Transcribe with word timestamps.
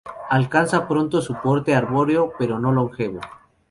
Alcanza 0.31 0.87
pronto 0.87 1.21
su 1.21 1.35
porte 1.35 1.75
arbóreo, 1.75 2.33
pero 2.39 2.57
no 2.57 2.71
longevo. 2.71 3.19